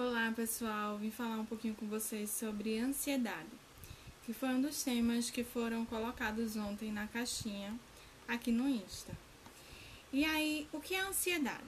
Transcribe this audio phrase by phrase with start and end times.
[0.00, 3.48] Olá pessoal, vim falar um pouquinho com vocês sobre ansiedade,
[4.24, 7.76] que foi um dos temas que foram colocados ontem na caixinha
[8.28, 9.12] aqui no Insta.
[10.12, 11.66] E aí, o que é ansiedade?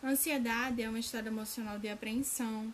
[0.00, 2.72] Ansiedade é um estado emocional de apreensão,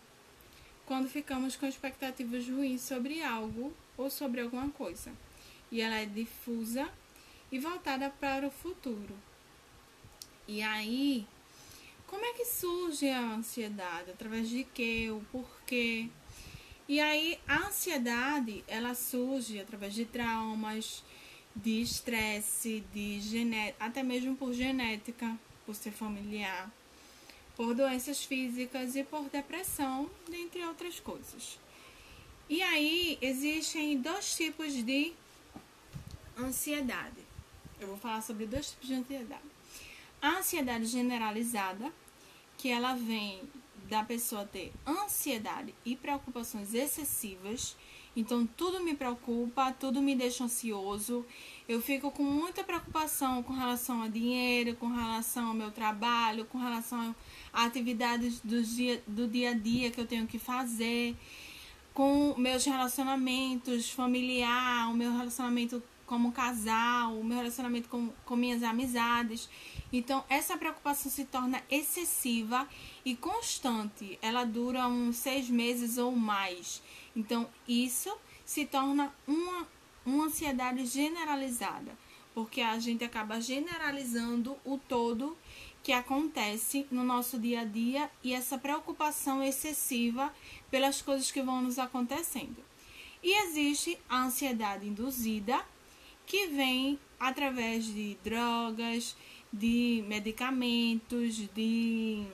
[0.85, 5.11] quando ficamos com expectativas ruins sobre algo ou sobre alguma coisa,
[5.71, 6.87] e ela é difusa
[7.51, 9.17] e voltada para o futuro.
[10.47, 11.25] E aí,
[12.07, 14.11] como é que surge a ansiedade?
[14.11, 15.09] Através de quê?
[15.11, 16.09] O porquê?
[16.87, 21.03] E aí, a ansiedade, ela surge através de traumas,
[21.55, 26.71] de estresse, de genética, até mesmo por genética, por ser familiar,
[27.55, 31.59] por doenças físicas e por depressão, dentre outras coisas.
[32.47, 35.13] E aí, existem dois tipos de
[36.37, 37.25] ansiedade.
[37.79, 39.54] Eu vou falar sobre dois tipos de ansiedade.
[40.25, 41.93] A ansiedade generalizada,
[42.57, 43.43] que ela vem
[43.87, 47.77] da pessoa ter ansiedade e preocupações excessivas.
[48.15, 51.23] Então, tudo me preocupa, tudo me deixa ansioso.
[51.69, 56.57] Eu fico com muita preocupação com relação a dinheiro, com relação ao meu trabalho, com
[56.57, 57.15] relação
[57.53, 61.15] a atividades do dia, do dia a dia que eu tenho que fazer,
[61.93, 68.63] com meus relacionamentos familiar, o meu relacionamento como casal, o meu relacionamento com, com minhas
[68.63, 69.49] amizades.
[69.91, 72.67] Então, essa preocupação se torna excessiva
[73.03, 74.19] e constante.
[74.21, 76.81] Ela dura uns seis meses ou mais.
[77.15, 79.67] Então, isso se torna uma,
[80.05, 81.97] uma ansiedade generalizada,
[82.33, 85.35] porque a gente acaba generalizando o todo
[85.81, 90.33] que acontece no nosso dia a dia e essa preocupação excessiva
[90.71, 92.57] pelas coisas que vão nos acontecendo.
[93.21, 95.63] E existe a ansiedade induzida,
[96.25, 99.15] que vem através de drogas,
[99.51, 102.25] de medicamentos, de,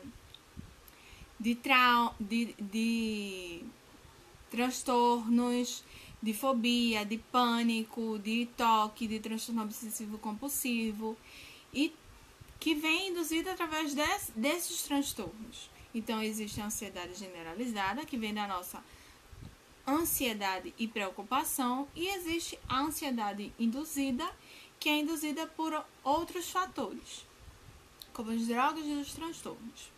[1.39, 3.63] de, trau, de, de
[4.49, 5.83] transtornos,
[6.21, 11.17] de fobia, de pânico, de toque, de transtorno obsessivo compulsivo
[11.73, 11.93] e
[12.59, 15.69] que vem induzida através des, desses transtornos.
[15.93, 18.83] Então existe a ansiedade generalizada que vem da nossa
[19.91, 24.29] ansiedade e preocupação, e existe a ansiedade induzida,
[24.79, 27.25] que é induzida por outros fatores,
[28.13, 29.91] como as drogas e os transtornos.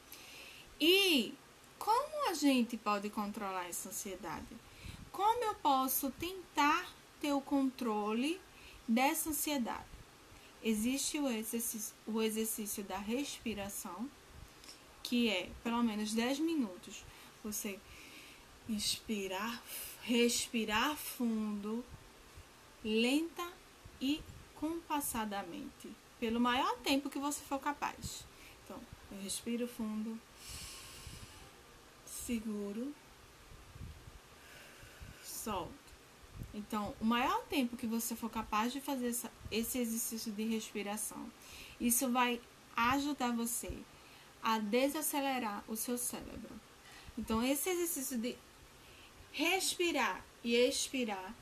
[0.80, 1.34] E
[1.80, 4.56] como a gente pode controlar essa ansiedade?
[5.12, 8.40] Como eu posso tentar ter o controle
[8.88, 9.86] dessa ansiedade?
[10.64, 14.10] Existe o exercício, o exercício da respiração,
[15.04, 17.04] que é pelo menos 10 minutos.
[17.44, 17.80] Você
[18.68, 19.62] inspirar,
[20.04, 21.84] respirar fundo,
[22.84, 23.48] lenta
[24.00, 24.22] e
[24.56, 28.26] compassadamente, pelo maior tempo que você for capaz.
[28.64, 28.80] Então,
[29.12, 30.20] eu respiro fundo,
[32.06, 32.94] seguro,
[35.24, 35.84] solto.
[36.54, 41.30] Então, o maior tempo que você for capaz de fazer essa, esse exercício de respiração,
[41.80, 42.40] isso vai
[42.76, 43.72] ajudar você
[44.42, 46.60] a desacelerar o seu cérebro.
[47.18, 48.38] Então, esse exercício de
[49.34, 51.36] respirar e expirar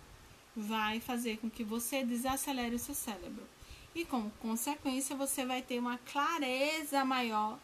[0.56, 3.46] vai fazer com que você desacelere o seu cérebro.
[3.94, 7.60] E como consequência, você vai ter uma clareza maior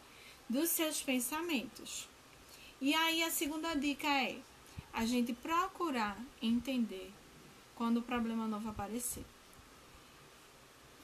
[0.48, 2.06] dos seus pensamentos.
[2.80, 4.38] E aí a segunda dica é
[4.92, 7.10] a gente procurar entender
[7.74, 9.24] quando o problema novo aparecer.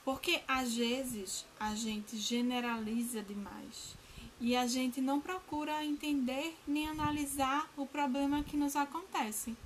[0.04, 3.96] Porque às vezes a gente generaliza demais
[4.41, 9.56] e a gente não procura entender nem analisar o problema que nos acontece.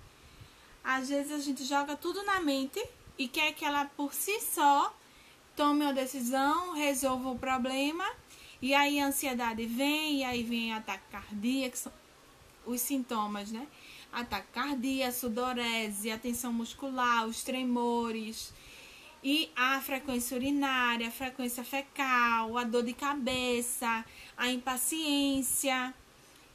[0.84, 2.82] Às vezes a gente joga tudo na mente
[3.18, 4.94] e quer que ela por si só
[5.56, 8.08] tome uma decisão, resolva o problema,
[8.62, 11.90] e aí a ansiedade vem, e aí vem ataque cardíaco,
[12.64, 13.66] os sintomas, né?
[14.12, 18.52] Ataque cardíaco, sudorese, a tensão muscular, os tremores,
[19.22, 24.04] e a frequência urinária, a frequência fecal, a dor de cabeça,
[24.36, 25.94] a impaciência.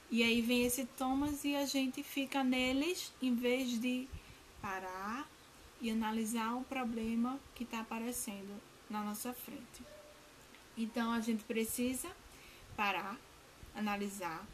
[0.09, 4.07] E aí vem esses sintomas e a gente fica neles em vez de
[4.61, 5.27] parar
[5.81, 9.83] e analisar o problema que está aparecendo na nossa frente.
[10.77, 12.09] Então a gente precisa
[12.77, 13.17] parar,
[13.75, 14.45] analisar,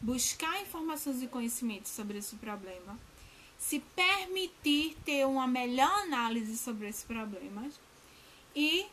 [0.00, 2.98] buscar informações e conhecimentos sobre esse problema
[3.72, 7.70] se permitir ter uma melhor análise sobre esse problema
[8.54, 8.84] e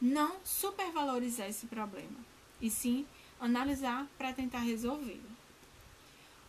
[0.00, 2.18] não supervalorizar esse problema,
[2.58, 3.06] e sim
[3.38, 5.30] analisar para tentar resolvê-lo.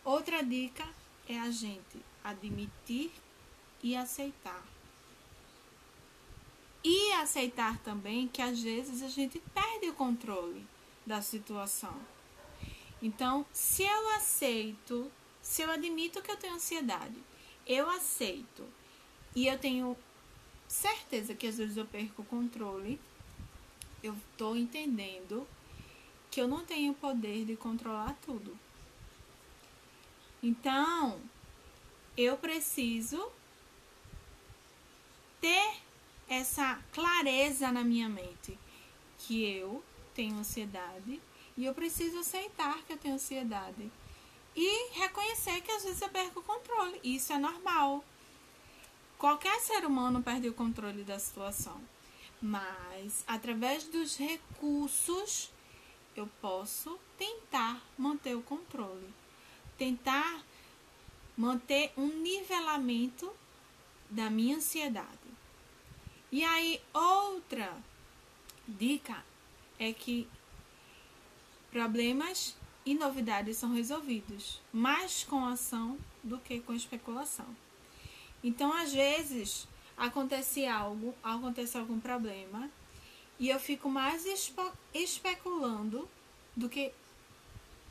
[0.02, 0.88] Outra dica
[1.28, 3.12] é a gente admitir
[3.82, 4.64] e aceitar.
[6.82, 10.66] E aceitar também que às vezes a gente perde o controle
[11.04, 11.94] da situação.
[13.02, 15.12] Então, se eu aceito,
[15.42, 17.28] se eu admito que eu tenho ansiedade,
[17.70, 18.66] eu aceito.
[19.34, 19.96] E eu tenho
[20.66, 23.00] certeza que às vezes eu perco o controle,
[24.02, 25.46] eu estou entendendo
[26.30, 28.58] que eu não tenho poder de controlar tudo.
[30.42, 31.20] Então,
[32.16, 33.30] eu preciso
[35.40, 35.76] ter
[36.28, 38.58] essa clareza na minha mente
[39.18, 39.84] que eu
[40.14, 41.20] tenho ansiedade
[41.56, 43.90] e eu preciso aceitar que eu tenho ansiedade
[44.62, 47.00] e reconhecer que às vezes eu perco o controle.
[47.02, 48.04] Isso é normal.
[49.16, 51.80] Qualquer ser humano perde o controle da situação,
[52.42, 55.50] mas através dos recursos
[56.14, 59.08] eu posso tentar manter o controle,
[59.78, 60.44] tentar
[61.34, 63.32] manter um nivelamento
[64.10, 65.08] da minha ansiedade.
[66.30, 67.74] E aí, outra
[68.68, 69.24] dica
[69.78, 70.28] é que
[71.70, 72.54] problemas
[72.84, 77.46] e novidades são resolvidos mais com ação do que com especulação.
[78.42, 82.70] Então, às vezes, acontece algo, acontece algum problema,
[83.38, 84.24] e eu fico mais
[84.94, 86.08] especulando
[86.56, 86.92] do que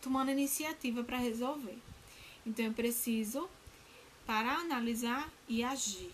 [0.02, 1.78] tomando iniciativa para resolver.
[2.46, 3.50] Então, eu preciso
[4.26, 6.12] parar, analisar e agir.